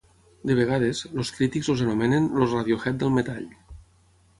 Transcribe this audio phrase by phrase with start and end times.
[0.51, 3.51] De vegades, els crítics els anomenen "els Radiohead del metall".